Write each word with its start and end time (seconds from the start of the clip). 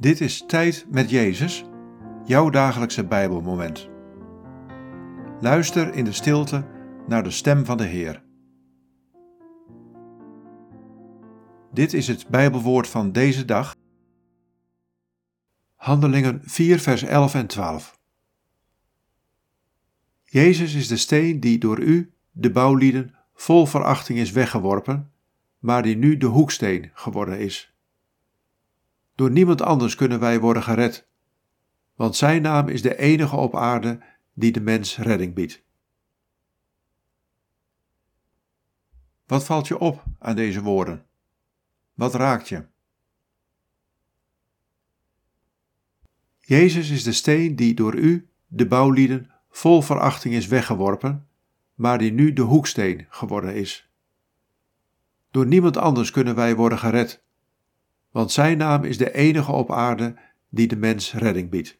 Dit 0.00 0.20
is 0.20 0.44
Tijd 0.46 0.86
met 0.90 1.10
Jezus, 1.10 1.64
jouw 2.24 2.50
dagelijkse 2.50 3.04
Bijbelmoment. 3.04 3.88
Luister 5.40 5.94
in 5.94 6.04
de 6.04 6.12
stilte 6.12 6.66
naar 7.06 7.22
de 7.22 7.30
stem 7.30 7.64
van 7.64 7.76
de 7.76 7.84
Heer. 7.84 8.22
Dit 11.72 11.92
is 11.92 12.08
het 12.08 12.28
Bijbelwoord 12.28 12.88
van 12.88 13.12
deze 13.12 13.44
dag. 13.44 13.76
Handelingen 15.74 16.40
4, 16.44 16.78
vers 16.78 17.02
11 17.02 17.34
en 17.34 17.46
12. 17.46 17.98
Jezus 20.24 20.74
is 20.74 20.88
de 20.88 20.96
steen 20.96 21.40
die 21.40 21.58
door 21.58 21.78
u, 21.78 22.12
de 22.30 22.50
bouwlieden, 22.50 23.14
vol 23.34 23.66
verachting 23.66 24.18
is 24.18 24.30
weggeworpen, 24.30 25.12
maar 25.58 25.82
die 25.82 25.96
nu 25.96 26.16
de 26.16 26.26
hoeksteen 26.26 26.90
geworden 26.94 27.38
is. 27.38 27.77
Door 29.18 29.30
niemand 29.30 29.62
anders 29.62 29.94
kunnen 29.94 30.20
wij 30.20 30.40
worden 30.40 30.62
gered, 30.62 31.08
want 31.94 32.16
Zijn 32.16 32.42
naam 32.42 32.68
is 32.68 32.82
de 32.82 32.96
enige 32.96 33.36
op 33.36 33.56
aarde 33.56 34.00
die 34.32 34.52
de 34.52 34.60
mens 34.60 34.96
redding 34.96 35.34
biedt. 35.34 35.62
Wat 39.26 39.44
valt 39.44 39.68
je 39.68 39.78
op 39.78 40.04
aan 40.18 40.36
deze 40.36 40.62
woorden? 40.62 41.06
Wat 41.94 42.14
raakt 42.14 42.48
je? 42.48 42.66
Jezus 46.38 46.90
is 46.90 47.02
de 47.02 47.12
steen 47.12 47.56
die 47.56 47.74
door 47.74 47.94
u, 47.94 48.28
de 48.46 48.66
bouwlieden, 48.66 49.30
vol 49.50 49.82
verachting 49.82 50.34
is 50.34 50.46
weggeworpen, 50.46 51.28
maar 51.74 51.98
die 51.98 52.12
nu 52.12 52.32
de 52.32 52.42
hoeksteen 52.42 53.06
geworden 53.08 53.54
is. 53.54 53.90
Door 55.30 55.46
niemand 55.46 55.76
anders 55.76 56.10
kunnen 56.10 56.34
wij 56.34 56.56
worden 56.56 56.78
gered, 56.78 57.26
want 58.10 58.32
Zijn 58.32 58.58
naam 58.58 58.84
is 58.84 58.98
de 58.98 59.14
enige 59.14 59.52
op 59.52 59.72
aarde 59.72 60.16
die 60.48 60.66
de 60.66 60.76
mens 60.76 61.12
redding 61.12 61.50
biedt. 61.50 61.78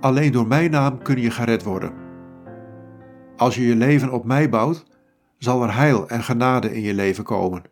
Alleen 0.00 0.32
door 0.32 0.46
mijn 0.46 0.70
naam 0.70 1.02
kun 1.02 1.20
je 1.20 1.30
gered 1.30 1.62
worden. 1.62 1.94
Als 3.36 3.54
je 3.54 3.62
je 3.62 3.76
leven 3.76 4.12
op 4.12 4.24
mij 4.24 4.48
bouwt, 4.48 4.86
zal 5.38 5.62
er 5.62 5.74
heil 5.74 6.08
en 6.08 6.22
genade 6.22 6.74
in 6.74 6.80
je 6.80 6.94
leven 6.94 7.24
komen. 7.24 7.62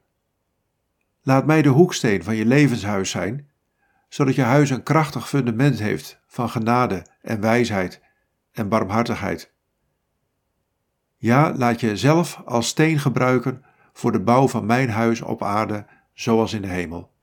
Laat 1.23 1.47
mij 1.47 1.63
de 1.63 1.69
hoeksteen 1.69 2.23
van 2.23 2.37
je 2.37 2.47
levenshuis 2.47 3.11
zijn, 3.11 3.48
zodat 4.09 4.35
je 4.35 4.43
huis 4.43 4.71
een 4.71 4.83
krachtig 4.83 5.29
fundament 5.29 5.79
heeft 5.79 6.21
van 6.27 6.49
genade 6.49 7.07
en 7.23 7.41
wijsheid 7.41 8.01
en 8.53 8.69
barmhartigheid. 8.69 9.53
Ja, 11.17 11.53
laat 11.57 11.81
je 11.81 11.97
zelf 11.97 12.43
als 12.45 12.69
steen 12.69 12.99
gebruiken 12.99 13.65
voor 13.93 14.13
de 14.13 14.21
bouw 14.21 14.49
van 14.49 14.67
mijn 14.67 14.91
huis 14.91 15.21
op 15.21 15.43
aarde, 15.43 15.87
zoals 16.15 16.53
in 16.53 16.63
de 16.63 16.69
hemel. 16.69 17.17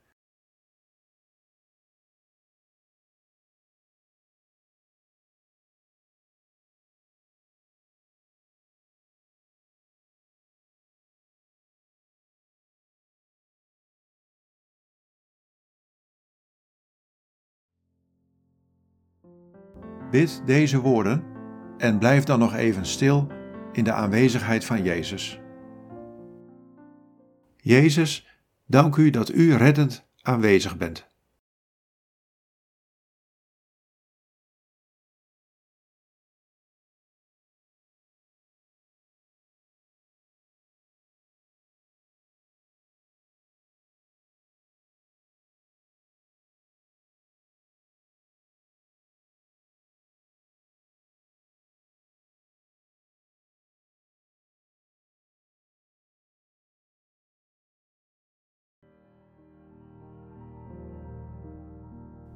Bid 20.10 20.42
deze 20.44 20.80
woorden 20.80 21.24
en 21.78 21.98
blijf 21.98 22.24
dan 22.24 22.38
nog 22.38 22.54
even 22.54 22.86
stil 22.86 23.26
in 23.72 23.84
de 23.84 23.92
aanwezigheid 23.92 24.64
van 24.64 24.82
Jezus. 24.82 25.40
Jezus, 27.56 28.40
dank 28.66 28.96
u 28.96 29.10
dat 29.10 29.32
u 29.32 29.54
reddend 29.54 30.08
aanwezig 30.22 30.76
bent. 30.76 31.08